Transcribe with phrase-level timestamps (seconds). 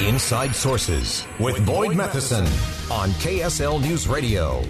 [0.00, 2.44] Inside Sources with Boyd Matheson
[2.90, 4.60] on KSL News Radio.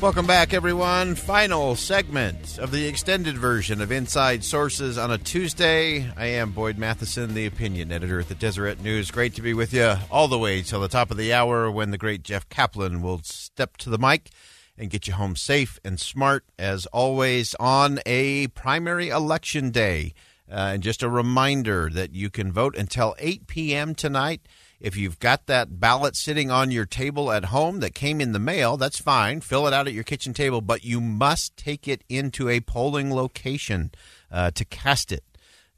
[0.00, 1.14] Welcome back, everyone.
[1.14, 6.10] Final segment of the extended version of Inside Sources on a Tuesday.
[6.16, 9.10] I am Boyd Matheson, the opinion editor at the Deseret News.
[9.10, 11.90] Great to be with you all the way till the top of the hour when
[11.90, 14.30] the great Jeff Caplan will step to the mic
[14.78, 20.14] and get you home safe and smart, as always, on a primary election day.
[20.50, 23.94] Uh, and just a reminder that you can vote until 8 p.m.
[23.94, 24.42] tonight.
[24.78, 28.38] If you've got that ballot sitting on your table at home that came in the
[28.38, 29.40] mail, that's fine.
[29.40, 33.12] Fill it out at your kitchen table, but you must take it into a polling
[33.12, 33.90] location
[34.30, 35.24] uh, to cast it.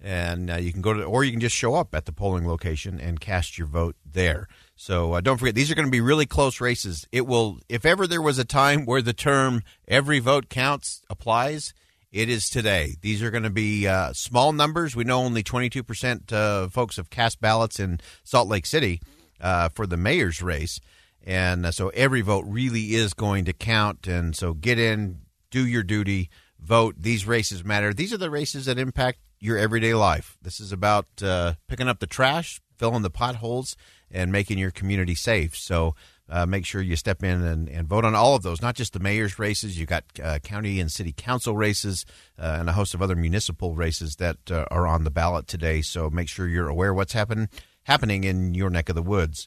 [0.00, 2.46] And uh, you can go to, or you can just show up at the polling
[2.46, 4.48] location and cast your vote there.
[4.76, 7.06] So uh, don't forget, these are going to be really close races.
[7.10, 11.74] It will, if ever there was a time where the term "every vote counts" applies,
[12.10, 12.96] it is today.
[13.00, 14.96] These are going to be uh, small numbers.
[14.96, 19.00] We know only 22% of folks have cast ballots in Salt Lake City
[19.40, 20.80] uh, for the mayor's race.
[21.26, 24.06] And uh, so every vote really is going to count.
[24.06, 25.20] And so get in,
[25.50, 26.96] do your duty, vote.
[26.98, 27.92] These races matter.
[27.92, 30.38] These are the races that impact your everyday life.
[30.40, 33.76] This is about uh, picking up the trash, filling the potholes,
[34.10, 35.54] and making your community safe.
[35.54, 35.94] So
[36.28, 38.92] uh, make sure you step in and, and, vote on all of those, not just
[38.92, 39.78] the mayor's races.
[39.78, 42.04] You've got uh, county and city council races
[42.38, 45.80] uh, and a host of other municipal races that uh, are on the ballot today.
[45.80, 47.48] So make sure you're aware what's happen,
[47.84, 49.46] happening in your neck of the woods.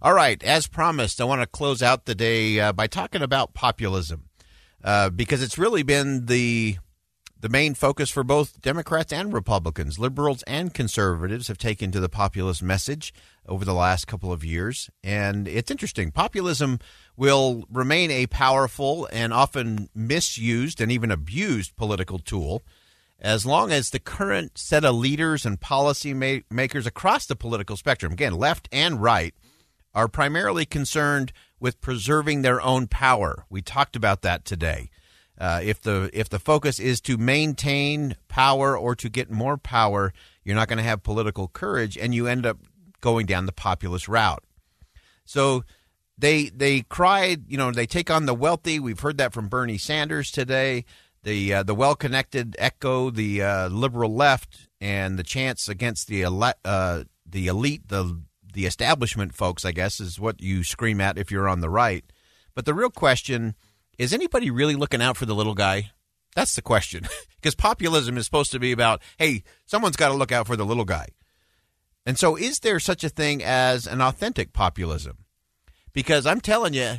[0.00, 3.52] All right, as promised, I want to close out the day uh, by talking about
[3.52, 4.28] populism
[4.82, 6.78] uh, because it's really been the
[7.40, 12.08] the main focus for both Democrats and Republicans, liberals and conservatives, have taken to the
[12.08, 13.14] populist message
[13.46, 14.90] over the last couple of years.
[15.04, 16.10] And it's interesting.
[16.10, 16.80] Populism
[17.16, 22.62] will remain a powerful and often misused and even abused political tool
[23.20, 27.76] as long as the current set of leaders and policy ma- makers across the political
[27.76, 29.34] spectrum, again, left and right,
[29.94, 33.44] are primarily concerned with preserving their own power.
[33.50, 34.90] We talked about that today.
[35.38, 40.12] Uh, if the if the focus is to maintain power or to get more power,
[40.44, 42.58] you're not going to have political courage, and you end up
[43.00, 44.42] going down the populist route.
[45.24, 45.62] So
[46.18, 48.80] they they cried, you know, they take on the wealthy.
[48.80, 50.84] We've heard that from Bernie Sanders today.
[51.22, 56.22] The uh, the well connected echo the uh, liberal left and the chance against the
[56.22, 58.20] ele- uh, the elite, the
[58.52, 59.64] the establishment folks.
[59.64, 62.04] I guess is what you scream at if you're on the right.
[62.54, 63.54] But the real question
[63.98, 65.90] is anybody really looking out for the little guy?
[66.34, 67.06] That's the question.
[67.36, 70.64] because populism is supposed to be about, hey, someone's got to look out for the
[70.64, 71.08] little guy.
[72.06, 75.24] And so, is there such a thing as an authentic populism?
[75.92, 76.98] Because I'm telling you,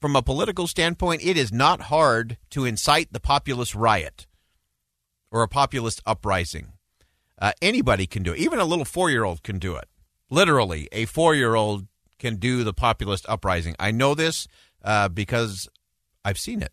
[0.00, 4.26] from a political standpoint, it is not hard to incite the populist riot
[5.30, 6.72] or a populist uprising.
[7.40, 8.38] Uh, anybody can do it.
[8.38, 9.88] Even a little four year old can do it.
[10.30, 11.86] Literally, a four year old
[12.18, 13.76] can do the populist uprising.
[13.78, 14.48] I know this
[14.82, 15.68] uh, because
[16.24, 16.72] I've seen it.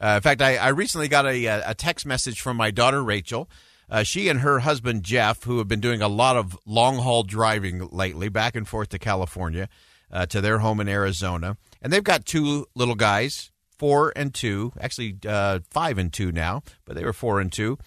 [0.00, 3.48] Uh, in fact, I, I recently got a, a, text message from my daughter Rachel.
[3.88, 7.22] Uh, she and her husband Jeff, who have been doing a lot of long haul
[7.22, 9.68] driving lately, back and forth to California,
[10.10, 14.72] uh, to their home in Arizona, and they've got two little guys, four and two,
[14.80, 17.78] actually uh, five and two now, but they were four and two,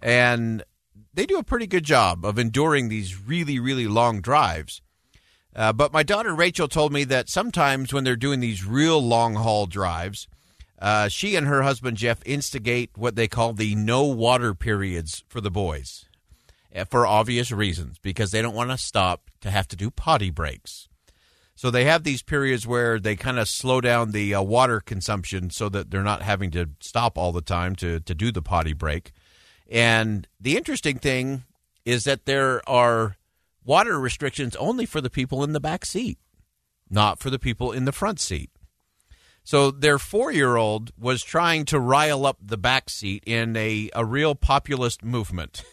[0.00, 0.62] and
[1.14, 4.81] they do a pretty good job of enduring these really, really long drives.
[5.54, 9.34] Uh, but my daughter Rachel told me that sometimes when they're doing these real long
[9.34, 10.26] haul drives,
[10.78, 15.40] uh, she and her husband Jeff instigate what they call the no water periods for
[15.40, 16.06] the boys,
[16.74, 20.30] uh, for obvious reasons, because they don't want to stop to have to do potty
[20.30, 20.88] breaks.
[21.54, 25.50] So they have these periods where they kind of slow down the uh, water consumption
[25.50, 28.72] so that they're not having to stop all the time to, to do the potty
[28.72, 29.12] break.
[29.70, 31.44] And the interesting thing
[31.84, 33.16] is that there are
[33.64, 36.18] water restrictions only for the people in the back seat,
[36.90, 38.50] not for the people in the front seat.
[39.44, 43.90] So their four year old was trying to rile up the back seat in a,
[43.94, 45.64] a real populist movement.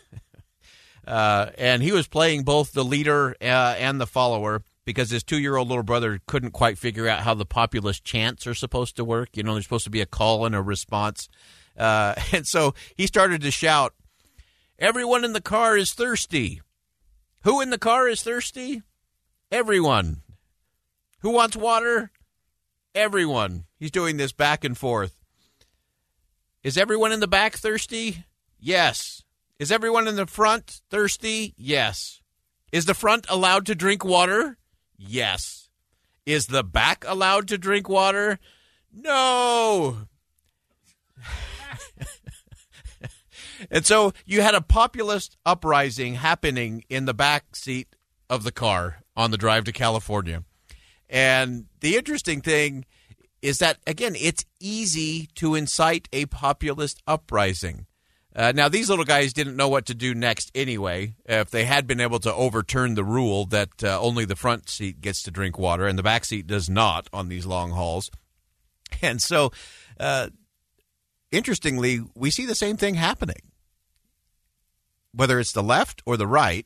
[1.07, 5.37] uh, and he was playing both the leader uh, and the follower because his two
[5.37, 9.05] year old little brother couldn't quite figure out how the populist chants are supposed to
[9.05, 9.37] work.
[9.37, 11.29] You know, there's supposed to be a call and a response.
[11.77, 13.93] Uh, and so he started to shout,
[14.79, 16.61] Everyone in the car is thirsty.
[17.43, 18.81] Who in the car is thirsty?
[19.51, 20.21] Everyone.
[21.19, 22.11] Who wants water?
[22.93, 23.65] Everyone.
[23.77, 25.15] He's doing this back and forth.
[26.63, 28.25] Is everyone in the back thirsty?
[28.59, 29.23] Yes.
[29.57, 31.53] Is everyone in the front thirsty?
[31.57, 32.21] Yes.
[32.71, 34.57] Is the front allowed to drink water?
[34.97, 35.69] Yes.
[36.25, 38.39] Is the back allowed to drink water?
[38.93, 40.07] No.
[43.69, 47.95] and so you had a populist uprising happening in the back seat
[48.29, 50.43] of the car on the drive to California.
[51.09, 52.85] And the interesting thing
[53.41, 57.85] is that, again, it's easy to incite a populist uprising.
[58.35, 61.15] Uh, now, these little guys didn't know what to do next anyway.
[61.25, 65.01] If they had been able to overturn the rule that uh, only the front seat
[65.01, 68.11] gets to drink water and the back seat does not on these long hauls.
[69.01, 69.51] And so,
[69.99, 70.29] uh,
[71.31, 73.48] interestingly, we see the same thing happening.
[75.13, 76.65] Whether it's the left or the right,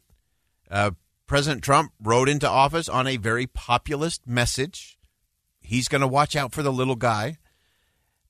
[0.70, 0.92] uh,
[1.28, 4.98] President Trump rode into office on a very populist message.
[5.62, 7.38] He's going to watch out for the little guy.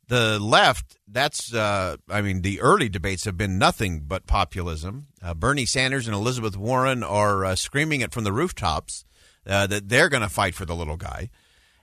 [0.07, 5.07] The left, that's, uh, I mean, the early debates have been nothing but populism.
[5.21, 9.05] Uh, Bernie Sanders and Elizabeth Warren are uh, screaming it from the rooftops
[9.47, 11.29] uh, that they're going to fight for the little guy.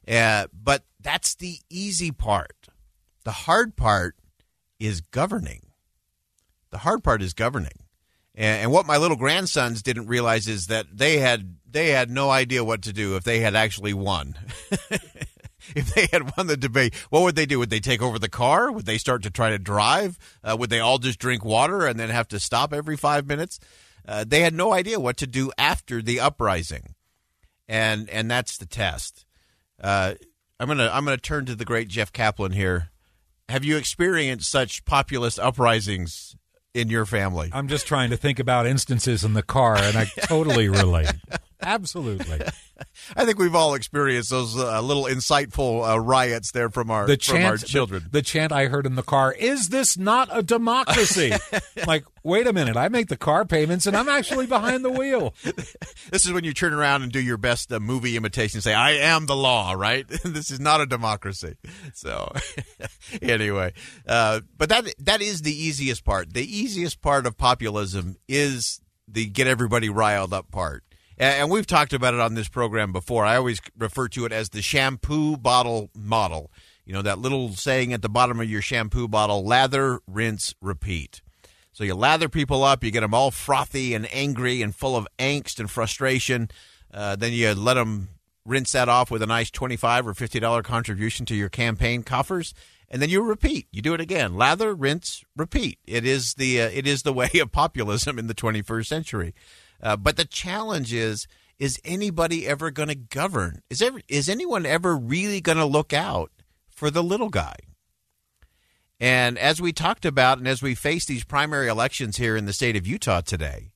[0.06, 2.68] Uh, but that's the easy part.
[3.24, 4.16] The hard part
[4.78, 5.66] is governing.
[6.70, 7.86] The hard part is governing.
[8.40, 12.30] And, and what my little grandsons didn't realize is that they had they had no
[12.30, 14.34] idea what to do if they had actually won.
[15.76, 17.58] if they had won the debate, what would they do?
[17.58, 18.72] Would they take over the car?
[18.72, 20.18] Would they start to try to drive?
[20.42, 23.60] Uh, would they all just drink water and then have to stop every five minutes?
[24.08, 26.94] Uh, they had no idea what to do after the uprising,
[27.68, 29.26] and and that's the test.
[29.78, 30.14] Uh,
[30.58, 32.88] I'm gonna I'm gonna turn to the great Jeff Caplan here.
[33.50, 36.36] Have you experienced such populist uprisings
[36.74, 37.50] in your family?
[37.52, 41.12] I'm just trying to think about instances in the car, and I totally relate.
[41.62, 42.40] Absolutely.
[43.16, 47.16] I think we've all experienced those uh, little insightful uh, riots there from our The
[47.16, 48.04] from our children.
[48.04, 51.32] The, the chant I heard in the car: "Is this not a democracy?"
[51.86, 55.34] like, wait a minute, I make the car payments, and I'm actually behind the wheel.
[55.44, 58.58] this is when you turn around and do your best uh, movie imitation.
[58.58, 60.06] and Say, "I am the law," right?
[60.24, 61.56] this is not a democracy.
[61.94, 62.32] So,
[63.22, 63.72] anyway,
[64.06, 66.32] uh, but that that is the easiest part.
[66.32, 70.84] The easiest part of populism is the get everybody riled up part.
[71.20, 73.26] And we've talked about it on this program before.
[73.26, 76.50] I always refer to it as the shampoo bottle model.
[76.86, 81.20] You know, that little saying at the bottom of your shampoo bottle lather, rinse, repeat.
[81.74, 85.06] So you lather people up, you get them all frothy and angry and full of
[85.18, 86.50] angst and frustration.
[86.92, 88.08] Uh, then you let them
[88.46, 92.54] rinse that off with a nice twenty-five or fifty dollar contribution to your campaign coffers,
[92.88, 93.68] and then you repeat.
[93.70, 95.78] You do it again: lather, rinse, repeat.
[95.86, 99.34] It is the uh, it is the way of populism in the twenty-first century.
[99.82, 101.26] Uh, but the challenge is:
[101.58, 103.62] is anybody ever going to govern?
[103.70, 106.32] Is ever is anyone ever really going to look out
[106.68, 107.56] for the little guy?
[108.98, 112.52] And as we talked about, and as we face these primary elections here in the
[112.52, 113.72] state of Utah today,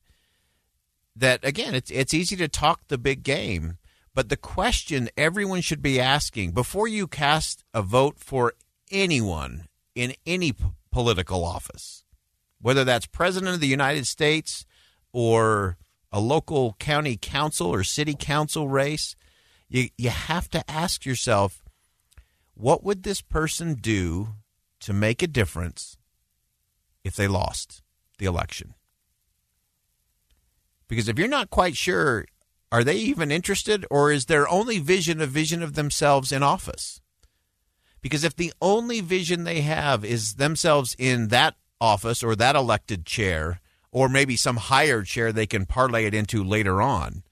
[1.15, 3.77] that again, it's it's easy to talk the big game,
[4.13, 8.53] but the question everyone should be asking before you cast a vote for
[8.91, 12.03] anyone in any p- political office,
[12.61, 14.65] whether that's president of the United States
[15.11, 15.77] or
[16.15, 19.17] a local county council or city council race,
[19.67, 21.61] you you have to ask yourself,
[22.53, 24.29] what would this person do
[24.79, 25.97] to make a difference
[27.03, 27.83] if they lost
[28.17, 28.75] the election?
[30.87, 32.25] Because if you're not quite sure,
[32.71, 37.01] are they even interested, or is their only vision a vision of themselves in office?
[38.01, 43.05] Because if the only vision they have is themselves in that office or that elected
[43.05, 43.59] chair,
[43.95, 47.23] or maybe some higher chair they can parlay it into later on,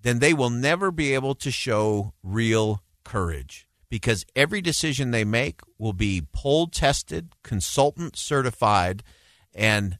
[0.00, 5.60] then they will never be able to show real courage because every decision they make
[5.78, 9.02] will be poll tested, consultant certified,
[9.52, 9.98] and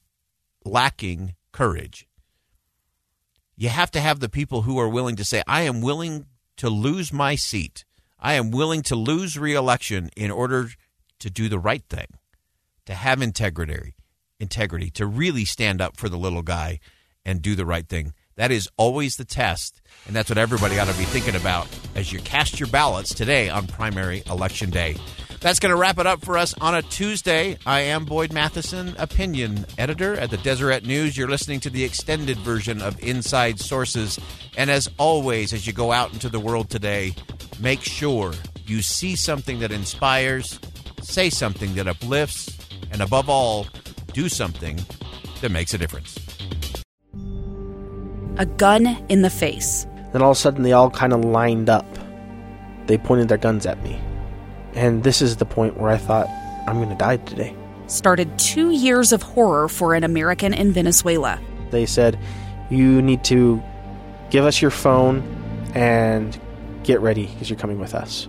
[0.64, 2.06] lacking courage.
[3.56, 6.26] You have to have the people who are willing to say, I am willing
[6.58, 7.84] to lose my seat.
[8.20, 10.68] I am willing to lose reelection in order
[11.18, 12.06] to do the right thing,
[12.86, 13.94] to have integrity,
[14.42, 16.80] integrity, to really stand up for the little guy
[17.24, 18.12] and do the right thing.
[18.36, 22.12] That is always the test, and that's what everybody ought to be thinking about as
[22.12, 24.96] you cast your ballots today on primary election day.
[25.40, 27.58] That's going to wrap it up for us on a Tuesday.
[27.66, 31.16] I am Boyd Matheson, opinion editor at the Deseret News.
[31.16, 34.20] You're listening to the extended version of Inside Sources.
[34.56, 37.14] And as always, as you go out into the world today,
[37.58, 38.34] make sure
[38.66, 40.60] you see something that inspires,
[41.02, 42.56] say something that uplifts,
[42.92, 43.66] and above all,
[44.12, 44.78] do something
[45.40, 46.18] that makes a difference.
[48.38, 49.86] A gun in the face.
[50.12, 51.86] Then all of a sudden, they all kind of lined up.
[52.86, 54.00] They pointed their guns at me.
[54.74, 56.28] And this is the point where I thought,
[56.66, 57.54] I'm going to die today.
[57.86, 61.38] Started two years of horror for an American in Venezuela.
[61.70, 62.18] They said,
[62.70, 63.62] You need to
[64.30, 65.22] give us your phone
[65.74, 66.38] and
[66.84, 68.28] get ready because you're coming with us.